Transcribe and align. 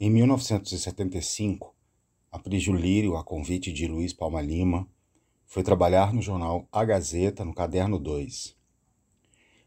Em 0.00 0.10
1975, 0.10 1.74
Aprígio 2.30 2.72
Lírio, 2.72 3.16
a 3.16 3.24
convite 3.24 3.72
de 3.72 3.88
Luiz 3.88 4.12
Palma 4.12 4.40
Lima, 4.40 4.88
foi 5.44 5.64
trabalhar 5.64 6.14
no 6.14 6.22
jornal 6.22 6.68
A 6.70 6.84
Gazeta, 6.84 7.44
no 7.44 7.52
caderno 7.52 7.98
2. 7.98 8.56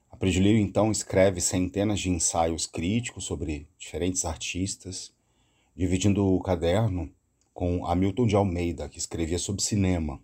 Aprígio 0.10 0.42
Lírio 0.42 0.62
então 0.62 0.90
escreve 0.90 1.42
centenas 1.42 2.00
de 2.00 2.10
ensaios 2.10 2.66
críticos 2.66 3.26
sobre 3.26 3.68
diferentes 3.78 4.24
artistas, 4.24 5.14
dividindo 5.76 6.26
o 6.26 6.42
caderno 6.42 7.12
com 7.54 7.86
Hamilton 7.86 8.26
de 8.26 8.36
Almeida, 8.38 8.88
que 8.88 9.00
escrevia 9.00 9.38
sobre 9.38 9.62
cinema. 9.62 10.22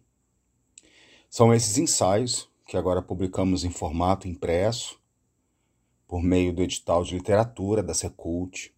São 1.29 1.53
esses 1.53 1.77
ensaios 1.77 2.49
que 2.65 2.77
agora 2.77 3.01
publicamos 3.01 3.65
em 3.65 3.71
formato 3.71 4.25
impresso, 4.25 5.01
por 6.07 6.23
meio 6.23 6.53
do 6.53 6.63
edital 6.63 7.03
de 7.03 7.13
literatura 7.13 7.83
da 7.83 7.93
Secult. 7.93 8.76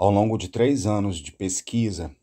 Ao 0.00 0.10
longo 0.10 0.38
de 0.38 0.48
três 0.48 0.86
anos 0.86 1.18
de 1.18 1.30
pesquisa, 1.30 2.16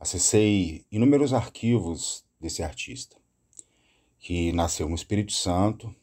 acessei 0.00 0.86
inúmeros 0.90 1.34
arquivos 1.34 2.24
desse 2.40 2.62
artista, 2.62 3.14
que 4.18 4.52
nasceu 4.52 4.88
no 4.88 4.94
Espírito 4.94 5.32
Santo 5.32 5.94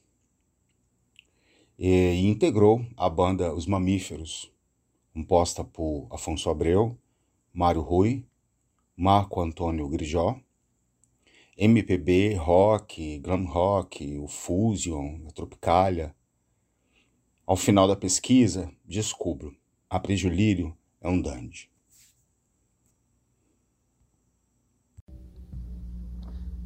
e 1.75 2.19
integrou 2.19 2.85
a 2.95 3.09
banda 3.09 3.51
Os 3.51 3.65
Mamíferos, 3.65 4.53
composta 5.11 5.63
por 5.63 6.07
Afonso 6.11 6.51
Abreu, 6.51 6.95
Mário 7.51 7.81
Rui, 7.81 8.23
Marco 8.95 9.41
Antônio 9.41 9.89
Grijó, 9.89 10.39
MPB, 11.57 12.35
rock, 12.35 13.17
glam 13.17 13.45
rock, 13.45 14.19
o 14.19 14.27
Fusion, 14.27 15.25
a 15.27 15.31
Tropicália. 15.31 16.15
Ao 17.43 17.57
final 17.57 17.87
da 17.87 17.95
pesquisa, 17.95 18.71
descubro, 18.85 19.57
Aprígio 19.89 20.29
Lírio 20.29 20.76
é 21.01 21.09
um 21.09 21.21
dandy. 21.21 21.69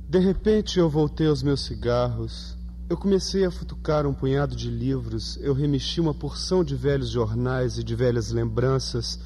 De 0.09 0.19
repente 0.19 0.77
eu 0.77 0.89
voltei 0.89 1.27
aos 1.27 1.41
meus 1.41 1.61
cigarros. 1.61 2.57
Eu 2.89 2.97
comecei 2.97 3.45
a 3.45 3.51
futucar 3.51 4.05
um 4.05 4.13
punhado 4.13 4.53
de 4.53 4.69
livros, 4.69 5.37
eu 5.37 5.53
remexi 5.53 6.01
uma 6.01 6.13
porção 6.13 6.61
de 6.61 6.75
velhos 6.75 7.07
jornais 7.07 7.77
e 7.77 7.83
de 7.85 7.95
velhas 7.95 8.31
lembranças, 8.31 9.17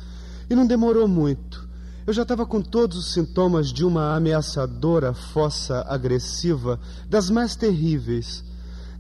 e 0.47 0.53
não 0.53 0.67
demorou 0.67 1.08
muito. 1.08 1.67
Eu 2.05 2.13
já 2.13 2.21
estava 2.21 2.45
com 2.45 2.61
todos 2.61 2.95
os 2.95 3.13
sintomas 3.13 3.73
de 3.73 3.83
uma 3.83 4.15
ameaçadora 4.15 5.15
fossa 5.15 5.83
agressiva, 5.89 6.80
das 7.09 7.31
mais 7.31 7.55
terríveis. 7.55 8.45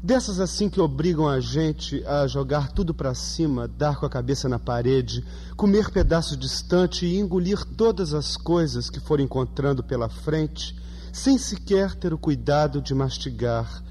Dessas 0.05 0.39
assim 0.39 0.69
que 0.69 0.79
obrigam 0.79 1.27
a 1.27 1.39
gente 1.39 2.05
a 2.05 2.27
jogar 2.27 2.71
tudo 2.71 2.93
para 2.93 3.15
cima, 3.15 3.67
dar 3.67 3.95
com 3.95 4.05
a 4.05 4.09
cabeça 4.09 4.47
na 4.47 4.59
parede, 4.59 5.25
comer 5.57 5.89
pedaço 5.89 6.37
distante 6.37 7.07
e 7.07 7.17
engolir 7.17 7.65
todas 7.65 8.13
as 8.13 8.37
coisas 8.37 8.87
que 8.87 8.99
for 8.99 9.19
encontrando 9.19 9.83
pela 9.83 10.07
frente, 10.07 10.75
sem 11.11 11.39
sequer 11.39 11.95
ter 11.95 12.13
o 12.13 12.19
cuidado 12.19 12.79
de 12.79 12.93
mastigar. 12.93 13.83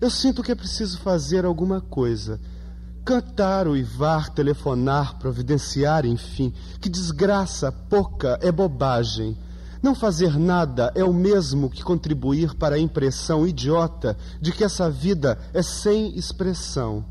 Eu 0.00 0.10
sinto 0.10 0.42
que 0.42 0.50
é 0.50 0.54
preciso 0.56 0.98
fazer 0.98 1.44
alguma 1.44 1.80
coisa 1.80 2.40
Cantar, 3.06 3.68
uivar, 3.68 4.30
telefonar, 4.30 5.16
providenciar, 5.20 6.04
enfim. 6.04 6.52
Que 6.80 6.88
desgraça 6.88 7.70
pouca 7.70 8.36
é 8.42 8.50
bobagem. 8.50 9.38
Não 9.86 9.94
fazer 9.94 10.36
nada 10.36 10.90
é 10.96 11.04
o 11.04 11.14
mesmo 11.14 11.70
que 11.70 11.80
contribuir 11.80 12.56
para 12.56 12.74
a 12.74 12.78
impressão 12.78 13.46
idiota 13.46 14.18
de 14.40 14.50
que 14.50 14.64
essa 14.64 14.90
vida 14.90 15.38
é 15.54 15.62
sem 15.62 16.18
expressão. 16.18 17.04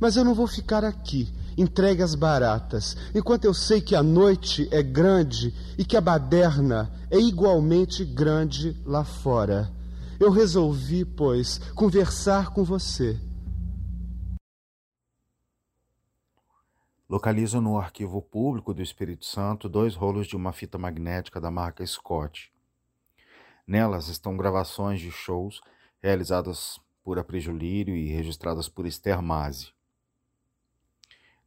Mas 0.00 0.16
eu 0.16 0.24
não 0.24 0.34
vou 0.34 0.46
ficar 0.46 0.82
aqui, 0.82 1.30
entregue 1.58 2.02
às 2.02 2.14
baratas, 2.14 2.96
enquanto 3.14 3.44
eu 3.44 3.52
sei 3.52 3.82
que 3.82 3.94
a 3.94 4.02
noite 4.02 4.66
é 4.70 4.82
grande 4.82 5.52
e 5.76 5.84
que 5.84 5.94
a 5.94 6.00
baderna 6.00 6.90
é 7.10 7.18
igualmente 7.18 8.02
grande 8.02 8.74
lá 8.86 9.04
fora. 9.04 9.70
Eu 10.18 10.30
resolvi, 10.30 11.04
pois, 11.04 11.60
conversar 11.74 12.48
com 12.48 12.64
você 12.64 13.20
Localizo 17.08 17.60
no 17.60 17.78
arquivo 17.78 18.20
público 18.20 18.74
do 18.74 18.82
Espírito 18.82 19.24
Santo 19.26 19.68
dois 19.68 19.94
rolos 19.94 20.26
de 20.26 20.34
uma 20.34 20.52
fita 20.52 20.76
magnética 20.76 21.40
da 21.40 21.52
marca 21.52 21.86
Scott. 21.86 22.52
Nelas 23.64 24.08
estão 24.08 24.36
gravações 24.36 25.00
de 25.00 25.12
shows 25.12 25.60
realizadas 26.02 26.80
por 27.04 27.16
Aprígio 27.16 27.56
Lírio 27.56 27.94
e 27.94 28.08
registradas 28.08 28.68
por 28.68 28.86
Esther 28.86 29.22
Mazi. 29.22 29.72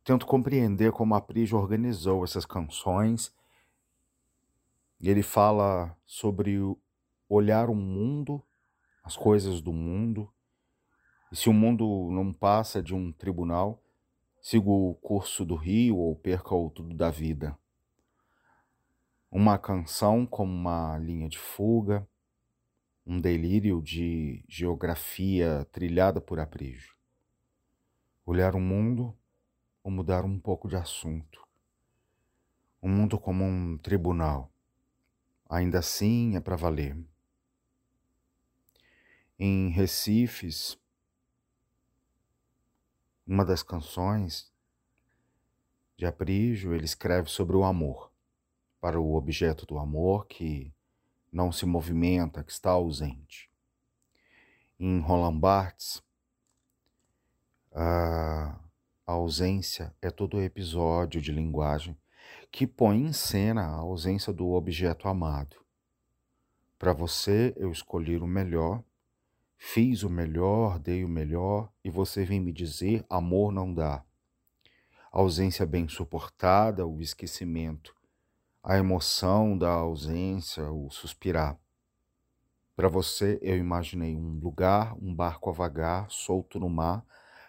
Tento 0.02 0.26
compreender 0.26 0.94
como 0.94 1.14
Aprígio 1.14 1.58
organizou 1.58 2.24
essas 2.24 2.46
canções. 2.46 3.36
Ele 5.02 5.22
fala 5.22 5.94
sobre 6.06 6.58
olhar 7.28 7.70
o 7.70 7.76
mundo, 7.76 8.42
as 9.04 9.18
coisas 9.18 9.60
do 9.60 9.74
mundo, 9.74 10.32
e 11.30 11.36
se 11.36 11.50
o 11.50 11.54
mundo 11.54 12.10
não 12.10 12.32
passa 12.32 12.82
de 12.82 12.96
um 12.96 13.12
tribunal, 13.12 13.84
siga 14.50 14.68
o 14.68 14.96
curso 14.96 15.46
do 15.46 15.54
rio 15.54 15.96
ou 15.98 16.16
perca 16.16 16.56
o 16.56 16.72
tudo 16.72 16.96
da 16.96 17.12
vida. 17.12 17.56
Uma 19.30 19.60
canção 19.60 20.26
como 20.26 20.52
uma 20.52 20.98
linha 20.98 21.30
de 21.30 21.38
fuga, 21.38 22.10
um 23.06 23.22
delírio 23.22 23.80
de 23.80 24.44
geografia 24.48 25.68
trilhada 25.72 26.20
por 26.20 26.40
Aprígio. 26.40 26.96
Olhar 28.26 28.56
o 28.56 28.60
mundo 28.60 29.16
ou 29.84 29.92
mudar 29.92 30.26
um 30.26 30.40
pouco 30.40 30.68
de 30.68 30.76
assunto. 30.76 31.48
O 32.82 32.90
mundo 32.90 33.20
como 33.20 33.44
um 33.44 33.78
tribunal. 33.78 34.52
Ainda 35.48 35.78
assim 35.78 36.36
é 36.36 36.40
para 36.40 36.56
valer. 36.56 36.98
Em 39.38 39.70
Recifes, 39.70 40.76
uma 43.30 43.46
das 43.46 43.62
canções 43.62 44.52
de 45.96 46.04
Aprígio, 46.04 46.74
ele 46.74 46.86
escreve 46.86 47.30
sobre 47.30 47.56
o 47.56 47.64
amor, 47.64 48.12
para 48.82 49.00
o 49.00 49.14
objeto 49.14 49.68
do 49.68 49.78
amor 49.78 50.26
que 50.26 50.74
não 51.32 51.52
se 51.52 51.64
movimenta, 51.64 52.44
que 52.44 52.52
está 52.52 52.72
ausente. 52.72 53.48
Em 54.80 55.00
Roland 55.00 55.38
Barthes, 55.38 56.02
a 57.72 58.60
ausência 59.06 59.96
é 60.02 60.10
todo 60.10 60.42
episódio 60.42 61.22
de 61.22 61.32
linguagem 61.32 61.96
que 62.52 62.66
põe 62.66 62.98
em 62.98 63.14
cena 63.14 63.62
a 63.62 63.76
ausência 63.76 64.34
do 64.34 64.54
objeto 64.54 65.08
amado. 65.08 65.56
Para 66.80 66.94
você, 66.94 67.54
eu 67.58 67.72
escolhi 67.72 68.18
o 68.18 68.26
melhor 68.26 68.84
Fiz 69.62 70.04
o 70.04 70.10
melhor, 70.10 70.80
dei 70.80 71.04
o 71.04 71.10
melhor, 71.10 71.70
e 71.84 71.90
você 71.90 72.24
vem 72.24 72.40
me 72.40 72.54
dizer: 72.54 73.06
amor 73.10 73.52
não 73.52 73.72
dá. 73.74 74.04
A 75.12 75.20
ausência 75.20 75.66
bem 75.66 75.88
suportada, 75.88 76.88
o 76.88 77.02
esquecimento, 77.02 77.94
a 78.64 78.78
emoção 78.78 79.58
da 79.58 79.70
ausência, 79.70 80.72
o 80.72 80.90
suspirar. 80.90 81.60
Para 82.74 82.88
você, 82.88 83.38
eu 83.42 83.58
imaginei 83.58 84.16
um 84.16 84.40
lugar, 84.40 84.96
um 84.96 85.14
barco 85.14 85.50
a 85.50 85.54
vagar, 85.54 86.10
solto 86.10 86.58
no 86.58 86.70
mar, 86.70 87.06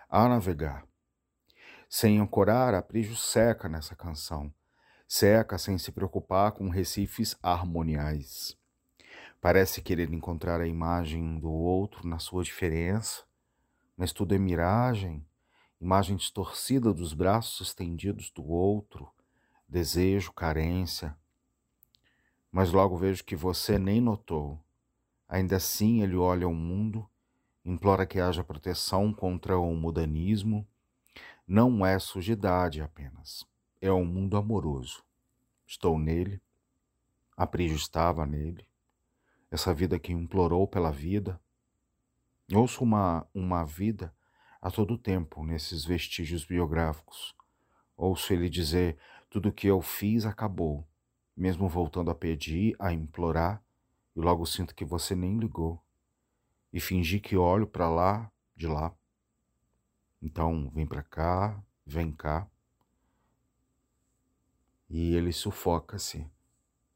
a 0.09 0.28
navegar. 0.28 0.84
Sem 1.88 2.19
ancorar, 2.19 2.75
a 2.75 2.82
Prígio 2.82 3.15
seca 3.15 3.69
nessa 3.69 3.94
canção. 3.94 4.53
Seca 5.06 5.56
sem 5.59 5.78
se 5.78 5.92
preocupar 5.92 6.53
com 6.53 6.69
recifes 6.69 7.37
harmoniais. 7.41 8.59
Parece 9.41 9.81
querer 9.81 10.12
encontrar 10.12 10.61
a 10.61 10.67
imagem 10.67 11.39
do 11.39 11.51
outro 11.51 12.06
na 12.06 12.19
sua 12.19 12.45
diferença, 12.45 13.25
mas 13.97 14.12
tudo 14.12 14.34
é 14.34 14.39
miragem, 14.39 15.27
imagem 15.81 16.15
distorcida 16.15 16.93
dos 16.93 17.15
braços 17.15 17.69
estendidos 17.69 18.31
do 18.31 18.47
outro, 18.47 19.11
desejo, 19.67 20.31
carência. 20.31 21.16
Mas 22.53 22.71
logo 22.71 22.98
vejo 22.98 23.25
que 23.25 23.34
você 23.34 23.78
nem 23.78 23.98
notou. 23.98 24.63
Ainda 25.27 25.57
assim, 25.57 26.03
ele 26.03 26.16
olha 26.16 26.47
o 26.47 26.54
mundo, 26.54 27.09
implora 27.65 28.04
que 28.04 28.21
haja 28.21 28.45
proteção 28.45 29.10
contra 29.10 29.59
o 29.59 29.75
mudanismo. 29.75 30.69
Não 31.47 31.87
é 31.87 31.98
sujidade 31.98 32.83
apenas, 32.83 33.47
é 33.81 33.91
um 33.91 34.04
mundo 34.04 34.37
amoroso. 34.37 35.03
Estou 35.66 35.98
nele, 35.98 36.42
a 37.34 37.48
estava 37.63 38.27
nele 38.27 38.70
essa 39.51 39.75
vida 39.75 39.99
que 39.99 40.13
implorou 40.13 40.67
pela 40.67 40.91
vida. 40.91 41.41
Ouço 42.53 42.85
uma, 42.85 43.27
uma 43.35 43.65
vida 43.65 44.15
a 44.61 44.71
todo 44.71 44.99
tempo 44.99 45.45
nesses 45.45 45.85
vestígios 45.85 46.45
biográficos. 46.45 47.35
Ouço 47.97 48.33
ele 48.33 48.49
dizer: 48.49 48.99
tudo 49.29 49.49
o 49.49 49.53
que 49.53 49.67
eu 49.67 49.81
fiz 49.81 50.25
acabou, 50.25 50.87
mesmo 51.37 51.69
voltando 51.69 52.11
a 52.11 52.15
pedir, 52.15 52.75
a 52.79 52.93
implorar, 52.93 53.63
e 54.15 54.21
logo 54.21 54.47
sinto 54.47 54.75
que 54.75 54.85
você 54.85 55.15
nem 55.15 55.39
ligou. 55.39 55.83
E 56.73 56.79
fingi 56.79 57.19
que 57.19 57.37
olho 57.37 57.67
para 57.67 57.89
lá, 57.89 58.31
de 58.55 58.67
lá. 58.67 58.95
Então, 60.23 60.71
vem 60.71 60.87
para 60.87 61.03
cá, 61.03 61.63
vem 61.85 62.13
cá. 62.13 62.49
e 64.91 65.15
ele 65.15 65.33
sufoca-se 65.33 66.29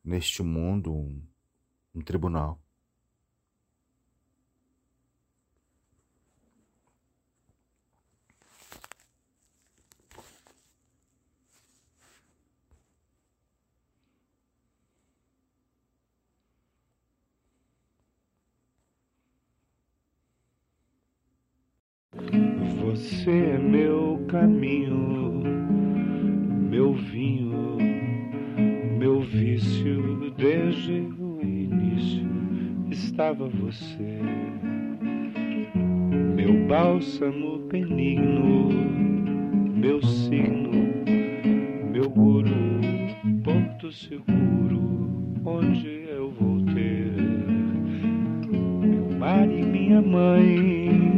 neste 0.03 0.43
mundo 0.43 1.23
um 1.95 2.01
tribunal. 2.03 2.59
Você 22.85 23.31
é 23.31 23.59
meu 23.59 24.25
caminho, 24.29 25.43
meu 26.71 26.93
vinho, 26.95 27.34
estava 33.15 33.49
você. 33.49 34.19
Meu 36.35 36.67
bálsamo 36.67 37.59
benigno, 37.69 38.71
meu 39.73 40.03
signo, 40.03 40.73
meu 41.93 42.11
guru, 42.11 42.51
porto 43.45 43.93
seguro, 43.93 45.07
onde 45.45 46.07
eu 46.09 46.33
vou 46.33 46.61
ter 46.75 47.13
meu 48.51 49.17
mar 49.17 49.49
e 49.49 49.63
minha 49.63 50.03
mãe 50.03 51.15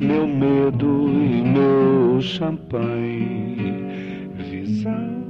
meu 0.00 0.26
medo 0.26 1.08
e 1.08 1.42
meu 1.42 2.20
champanhe, 2.20 3.56
visão 4.36 5.24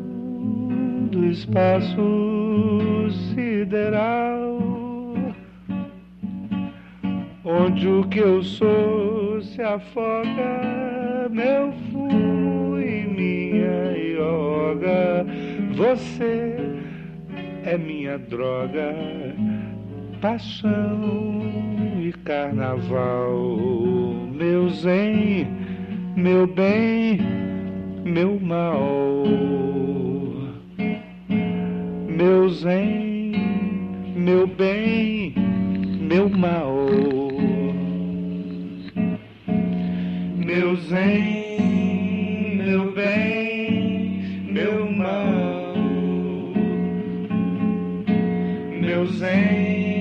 do 1.12 1.24
espaço 1.26 3.08
sideral, 3.32 4.73
onde 7.54 7.88
o 7.88 8.04
que 8.08 8.18
eu 8.18 8.42
sou 8.42 9.40
se 9.42 9.62
afoga, 9.62 11.28
meu 11.30 11.72
fumo 11.90 12.78
e 12.78 13.06
minha 13.06 13.92
yoga, 13.96 15.26
você 15.74 16.56
é 17.64 17.78
minha 17.78 18.18
droga, 18.18 18.94
paixão 20.20 21.42
e 22.00 22.12
carnaval 22.24 23.74
meu 24.34 24.68
zen, 24.68 25.46
meu 26.16 26.46
bem, 26.46 27.18
meu 28.04 28.38
mal. 28.40 29.24
Meu 32.08 32.48
zen, 32.48 33.32
meu 34.16 34.46
bem, 34.46 34.94
meu 36.14 36.28
mal. 36.28 36.72
Meu 40.37 40.76
zen, 40.76 42.62
meu 42.64 42.93
bem, 42.93 44.44
meu 44.49 44.93
mal. 44.93 45.75
Meu 48.81 49.06
zen. 49.06 49.94